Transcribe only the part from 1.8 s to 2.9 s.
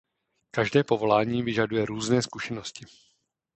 různé zkušenosti.